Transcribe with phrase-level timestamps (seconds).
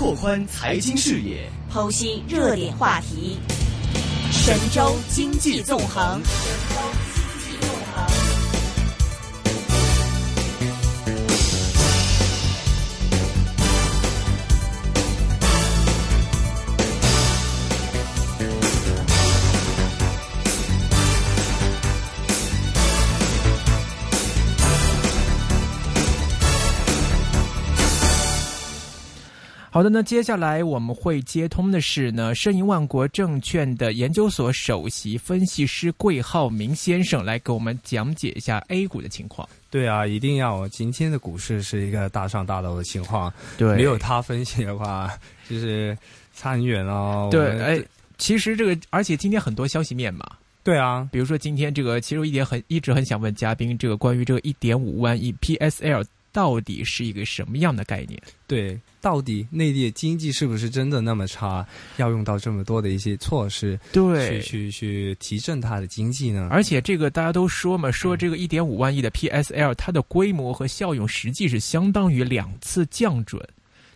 [0.00, 3.36] 拓宽财经视野，剖析热点话题，
[4.32, 6.22] 神州经济纵横。
[29.72, 39.48] 好的，那接下来我们会接通的是呢，申银万国证券的研究所首席分析师桂浩明先生来给我们讲解一下 A 股的情况。
[39.70, 43.32] 对啊，一定要今天的股市是一个大上大落的情况。
[43.56, 45.08] 对，没有他分析的话，
[45.48, 45.96] 就是
[46.34, 47.28] 差很远哦。
[47.30, 47.80] 对，哎，
[48.18, 50.28] 其实这个，而且今天很多消息面嘛。
[50.64, 58.20] 对啊，比如说今天这个，其实我一点很一直很想问嘉宾，这个关于这个一点五万亿 PSL 到底是一个什么样的概念？
[58.46, 58.78] 对。
[59.02, 61.66] 到底内地经济是不是真的那么差？
[61.96, 66.46] 要用到这么多的一些措施，对，去去去提振它的经济呢？
[66.50, 73.42] 而且这个大家都说嘛，说这个一点五万亿的 PSL，它的规模和效用实际是相当于两次降准。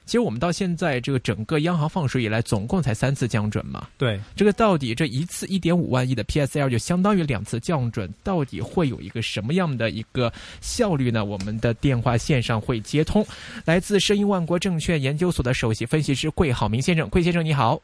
[0.07, 3.89] 其实我们到现在这个整个央行放水以来，总共才三次降准嘛。
[3.97, 11.25] 对，这个到底这一次一点五万亿的 PSL 就相当于两次降准，到底会有一个什么样的一个效率呢？
[11.25, 13.27] 我们的电话线上会接通，
[13.65, 17.81] 来自申银万国证券研究所的首席分析师桂好明先生，桂先生你好。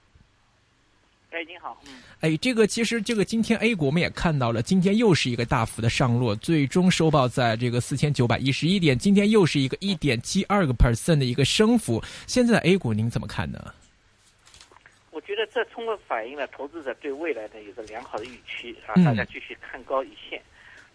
[1.30, 2.02] 哎，您好，嗯。
[2.20, 12.02] 哎，这个其实这个今天 A 股我们也看到了，今天又是一个大幅的上落，最终收报在这个四千九百一十一点，今天又是一个一点七二个 percent 的一个升幅。
[12.26, 13.72] 现在 A 股您怎么看呢？
[15.12, 20.42] 我觉得这充分反映了投资者对未来的有个良好的预期啊，大家继续看高一线，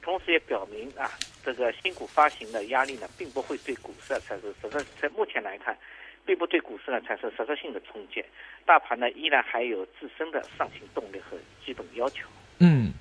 [0.02, 1.10] 同时也表明啊，
[1.46, 5.78] 这个新股发行的压力呢，并不会对股市产生实质，在目前来看。
[6.26, 8.24] 并不对股市呢产生实质性的冲击，
[8.66, 12.28] 大盘呢依然还有自身的上行动力和基本要求。
[12.60, 12.92] 嗯，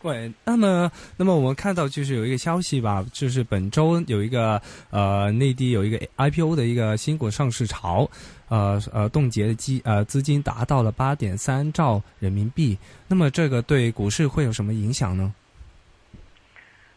[0.00, 8.08] 对，那么，那么我们看到就是有一个消息吧，就是本周有一个呃内地有一个 IPO 的一个新股上市潮，
[8.48, 15.34] 呃呃冻结的基呃资金达到了八点三兆人民币，那么这个对股市会有什么影响呢？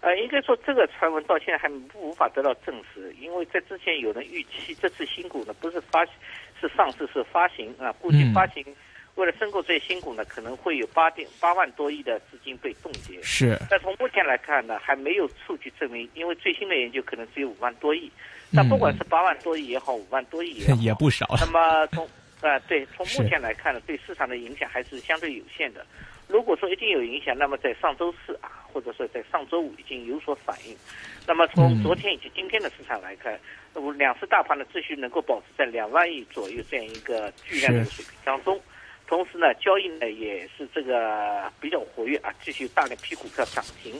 [0.08, 8.64] 呃，应该说这个传闻到现在还无法得到证实，因为在之前有人预期这次新股呢不是发是上市是发行啊，估计发行
[9.16, 13.22] 为了申购这些新股呢可能会有八点八万多亿的资金被冻结。
[13.22, 13.60] 是。
[13.70, 18.10] 但从目前来看呢，还没有数据证明，因为最新的研究可能只有五万多亿。
[18.56, 21.28] 但不管是八万多亿也好，五万多亿也好， 也不少。
[21.38, 22.08] 那么从
[22.40, 25.86] 啊 对，从目前来看呢，对市场的影响还是相对有限的。
[26.28, 30.76] 如果说一定有影响，那么在上周四啊，或者说在上周五已经有所反应。
[31.26, 33.40] 那么从昨天以及今天的市场来看，
[33.74, 38.60] 那么两市大盘的秩序能够保持在两万亿左右这样一个巨量的水平当中。
[39.08, 43.94] 同时呢，交易呢也是这个比较活跃啊，继续大量批股票涨停，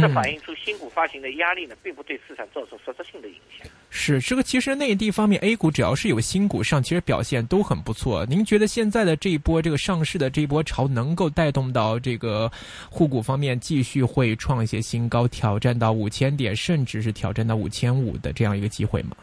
[0.00, 3.66] 这反映出新股发行的压力呢，并不对市场造成实质性的影响。
[3.90, 8.24] 是这个，其实内地方面 A 股只要是有新股上，其实表现都很不错。
[8.26, 12.50] 您觉得现在的这一波这个上市的这一波潮，能够带动到这个
[12.88, 19.16] 沪股方面继续会创一些新高，挑战到五千点，甚至是挑战到五千五的这样一个机会吗？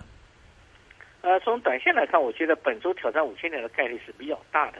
[1.21, 4.77] 呃，从短线来看，我觉得本周挑战五千点的概率是比较大的。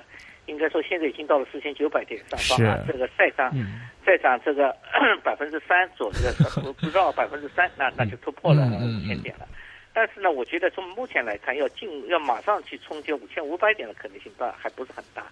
[0.50, 3.54] 应该说，现在已经到了四千九百点上方啊，这个再涨，
[4.06, 4.76] 再涨这个
[5.24, 6.32] 百分之三左右，
[6.64, 9.48] 不不到 百分之三，那那就突破了五千点了。
[9.94, 15.24] 但是呢，我觉得从目前来看，要进要马上去冲击五千五百点的可能性，倒还不是很大。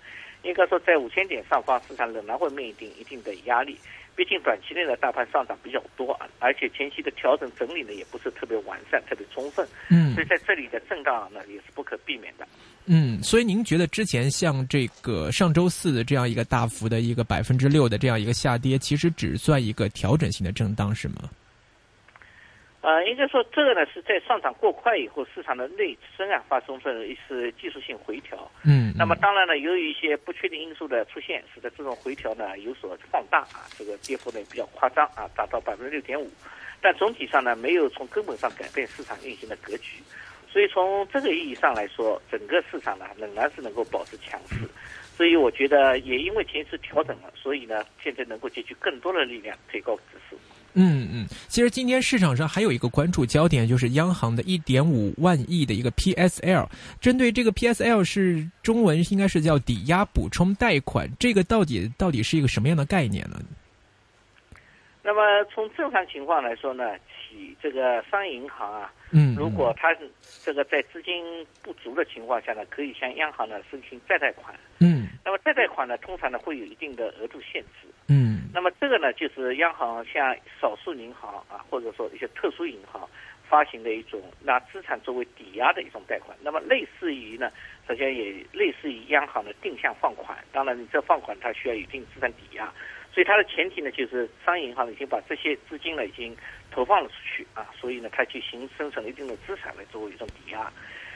[0.43, 3.77] 应该说，在五千点上方，市场仍然会面临一定的压力。
[4.17, 12.47] 毕竟短期内的大盘上涨比较多啊，而且前期的调整整理呢也不是特别完善、特别充分，嗯，所以在这里的震荡呢也是不可避免的。
[12.87, 21.29] 嗯，所以您觉得之前像这个上周四的这样一个大幅的一个百分之六的这样一个下跌，其实只算一个调整性的震荡，是吗？
[22.87, 28.49] 呃，应该说这个呢是在上涨过快以后，市场的内生啊发生了一次技术性回调。
[28.63, 28.93] 嗯。
[28.97, 36.31] 那么当然呢，由于一些不确定因素的出现，使得这种回调呢有所放大啊，这个跌幅呢比较夸张啊，达到百分之六点五。
[36.81, 40.01] 但总体上呢，没有从根本上改变市场运行的格局。
[40.49, 44.65] 所以从这个意义上来说，整个市场呢仍然是能够保持强势。
[45.13, 50.39] 所以我觉得也因为前次调整了，所以呢现在能够集聚更多的力量推高指数。
[50.79, 56.69] 嗯嗯，其实今天市场上还有一个关注焦点，就是央行的一点五万亿的一个 PSL。
[57.01, 63.41] 针对这个 PSL 是中文应该是叫抵押补充贷款，这个到底到底是一个什么样的概念呢？
[65.01, 69.95] 那么从正常情况来说呢，企这个商业银行啊，嗯，如果它
[70.43, 71.25] 这个在资金
[71.63, 74.53] 不足的情况下呢，可以向央行呢申请再贷款。
[74.79, 77.87] 嗯，那么再贷款呢，通常呢会有一定的额度限制。
[78.53, 83.07] 那么这个呢，就是央行向少数银行啊，或者说一些特殊银行
[83.47, 86.35] 发行的一种拿资产作为抵押的一种贷款。
[86.41, 87.51] 那么类似于呢，
[87.87, 90.37] 首先也类似于央行的定向放款。
[90.51, 92.71] 当然，你这放款它需要有一定资产抵押。
[93.13, 96.35] 所以它的前提呢，就是商业银行已经把这些资金呢已经
[96.71, 100.71] 投放了出去啊，所以呢，它就形生成了一定的资产来作为一种抵押。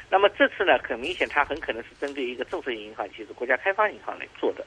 [0.10, 4.66] 那么这次呢，很明显，它很可能是针对一个政策性银行，就是国家开发银行来做的。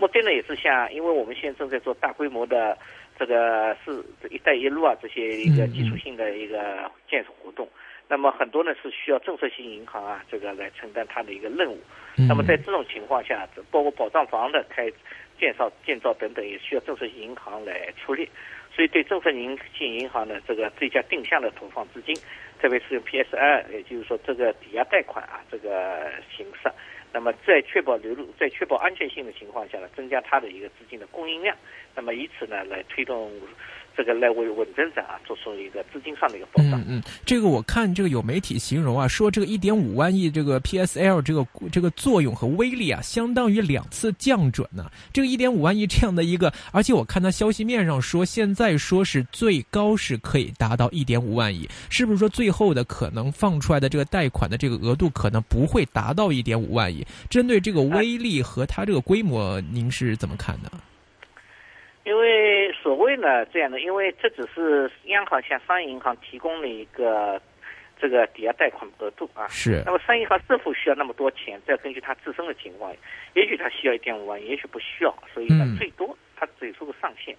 [0.00, 2.76] 目的呢，也是像，因为我们现在正在做大规模的
[3.18, 7.68] 这个是“一带一路”啊这些一个基础性的一个建设活动，
[8.08, 11.78] 那么很多呢是需要政策性银行啊这个来承担它的一个任务。
[12.28, 14.90] 那么在这种情况下，包括保障房的开。
[15.40, 18.28] 建造、建造等等也需要政策性银行来处理，
[18.74, 22.16] 所以对政策性银行的这个最佳定向的投放资金，
[22.60, 26.70] 特别是用 PSI，也就是说这个抵押贷款啊这个形式，
[27.12, 31.56] 那么在确保流入、在确保安全性的情况下呢，增加它的一个资金的供应量，
[31.94, 33.30] 那么以此呢来推动。
[33.96, 36.80] 这个来为稳增长啊，做出一个资金上的一个保障。
[36.80, 44.90] 嗯嗯，这个我看这个有媒体形容啊，说这个一点五万亿这个 PSL 这个这个作用和威力啊，相当于两次降准呢。
[45.12, 57.06] 这个一点五万亿这样的一个，而且我看它消息面上说，现在说是最高是可以达到一点五万亿，是不是说最后的可能放出来的这个贷款的这个额度可能不会达到一点五万亿？
[57.28, 60.70] 针对这个威力和它这个规模，您是怎么看的？
[62.06, 62.39] 因为
[62.82, 67.40] 所谓呢这样的，因为这只是央行向商业银行提供了一个
[68.00, 69.46] 这个抵押贷款额度啊。
[69.48, 69.82] 是。
[69.84, 71.60] 那么商业银行是否需要那么多钱？
[71.66, 72.94] 这要根据它自身的情况，
[73.34, 75.14] 也许它需要一点五万，也许不需要。
[75.32, 77.36] 所以呢，最多它只出个上限。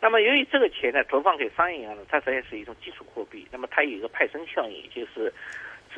[0.00, 5.32] 那么由于这个钱呢投放给商业银行呢，它实际上是一种基础货币，那么它有一个派生效应，就是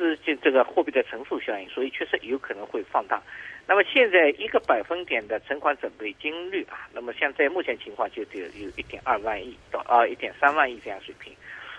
[0.01, 3.21] 资金这个货币的乘数效应，所以确实有可能会放大。
[3.67, 11.31] 那么现在一个百分点的存款准备金率啊，那么现在目前情况就得有一点二万亿到啊一点三万亿这样水平，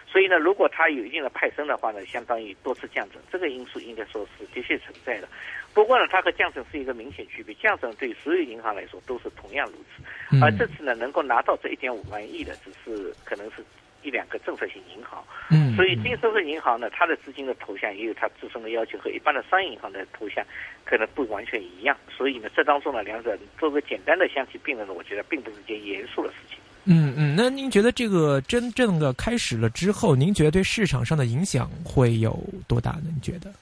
[0.07, 5.29] 所以呢，如果它有一定的派生的话呢，相当于多次降准，这个因素应该说是的确存在的。
[5.75, 13.65] 不过呢，它和降准是一个明显区别，降准对所有银行来说都是同样如此，而这次呢，能够拿到这一点五万亿的，只是可能是。
[14.03, 20.45] 一两个政策性银行，嗯，所以金收的银行呢，它的资金的投向也有它自身的要求，和一般的商业银行的投向
[20.85, 21.97] 可能不完全一样。
[22.11, 26.59] 所以呢，这当中呢，两者做个简单的相提并论呢，我觉得并不是一件严肃的事情。
[26.85, 33.05] 嗯嗯，那您觉得这个真正的开始了之后，您觉得对市场上的影响会有多大呢？
[33.15, 33.53] 你觉得？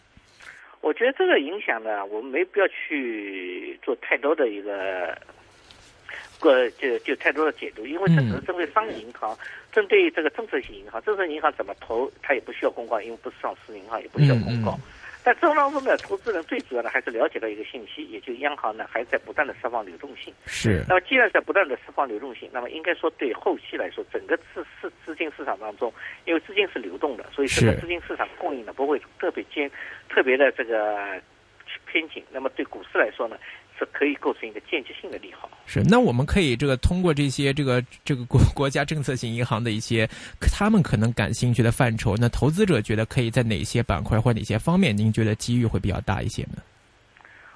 [0.81, 5.17] 我觉得这个影响呢，我们没必要去做太多的一个。
[6.41, 9.37] 个就就太多的解读，因为这只是针对商业银行，
[9.71, 14.77] 针对这个政策性银行，政策银行怎么投，它也不需要公告，因为不是上市银行，也不需要公告。
[15.23, 20.33] 但这当中呢，投资人最主要的还是了解到一个信息，也就央行呢还在不断的释放流动性。
[20.47, 20.83] 是。
[20.89, 25.93] 那么既然在不断的释放流动性，那么应该说对后期来说，整个资资资金市场当中，
[26.25, 29.71] 因为资金是流动的，所以整个资金市场供应呢不会特别坚
[30.09, 31.21] 特别的这个
[31.91, 32.23] 偏紧。
[32.31, 33.37] 那么对股市来说呢？
[33.79, 35.49] 是可以构成一个间接性的利好。
[35.65, 40.07] 是，那我们可以这个通过这些这个这个国 国家政策性银行的一些
[40.39, 46.61] 他们可能感兴趣的范畴，那投资者觉得可以在哪些板块或哪些方面，您觉得机遇会比较大一些呢？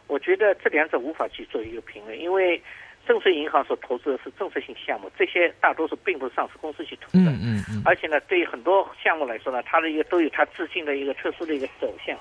[0.06, 2.58] 我觉得这两者无法去做一个评论，因为
[3.06, 7.30] 政策银行所投资的是政策性项目，这些大多数并不是上市公司去投的。
[7.30, 7.82] 嗯嗯嗯。
[7.84, 12.16] 而且呢，对于很多项目来说呢，它的一个都有它自信的一个特殊的一个走向，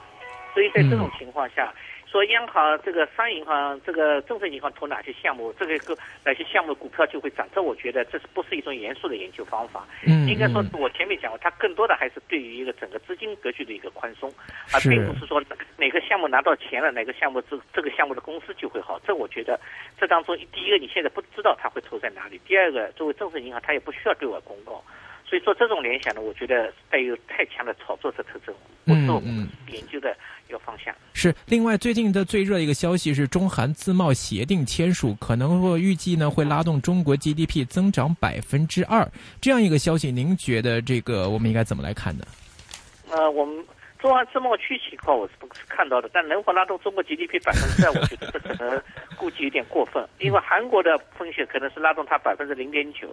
[0.54, 1.74] 所以在这种情况下。
[2.14, 9.88] 说央行这个商业银行这个政策银行投哪些项目，这个个哪些项目股票就会涨，这我觉得这是不是一种严肃的研究方法？
[10.06, 14.32] 嗯，应该说是我前面讲过，它更多的还是对于一个整个资金格局的一个宽松，
[14.72, 15.44] 而并不是说
[15.76, 19.02] 哪个项目拿到钱了，哪个项目这这个项目的公司就会好。
[19.08, 19.60] 这我觉得
[20.00, 24.84] 这当中第一个你现在不知道它会投在哪里，第二个作为政策银行它也不需要对外公告。
[25.34, 28.54] 所以说这种联想呢，我觉得带有太强的炒作的特征，
[28.86, 30.16] 不是我们研究的
[30.48, 30.94] 一个方向。
[31.16, 39.12] 是另外最近的最热一个消息是中韩自贸协定签署，可能会预计呢会拉动中国 GDP 增长百分之二
[39.42, 42.24] 这样一个消息，您觉得这个我们应该怎么来看呢？
[43.10, 43.66] 呃，我们。
[44.00, 48.78] 中韩自贸区情况我是不是看到的，但能否拉动中国 GDP 百分之二，我觉得这可能
[49.24, 53.08] 估计有点过分，因为韩国的风险可能是拉动它百分之零点九，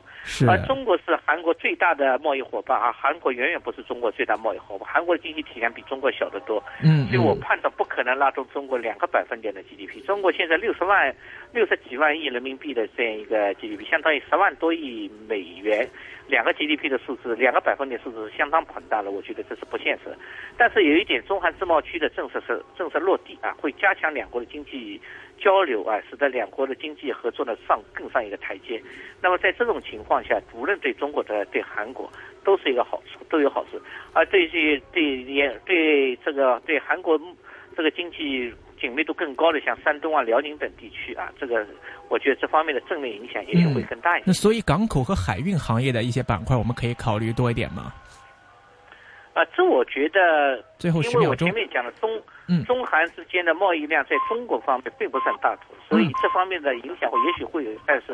[0.48, 10.04] 而中国是韩国最大的贸易伙伴啊，韩国远远不是中国最大贸易伙伴，韩国的经济体量比中国小得多，嗯，所以我判断不可能拉动中国两个百分点的 GDP。
[10.04, 11.14] 中国现在六十万
[11.52, 15.88] 六十几万亿人民币的这样一个 GDP，相当于十万多亿美元，
[16.26, 20.12] 两个 GDP 的数字，两个百分点数字是相当庞大的，我觉得这是不现实。
[20.56, 25.00] 但是有一点，中韩自贸区的政策是政策落地啊，会加强两国的经济
[25.40, 28.80] 交流啊，使得两国的经济合作呢上更上一个台阶。
[29.20, 32.10] 那么在这种情况下，无论对中国的对韩国
[32.44, 33.80] 都是一个好处，都有好处。
[34.12, 37.18] 而对这对也对这个对韩国
[37.76, 38.52] 这个经济。
[38.80, 41.66] 紧密度更高的，像山东啊、辽宁等地区啊，这个
[42.08, 44.24] 我觉得这方面的正面影响也许会更大一些。
[44.28, 47.92] 那所以港口和海运行业的一些板块，我们可以考虑多一点吗？
[49.34, 50.64] 啊，这我觉得，
[51.14, 52.10] 因为我前面讲的中
[52.64, 58.12] 中韩之间的贸易量在中国方面并不算大头，所以这方面的影响也许会有，但是。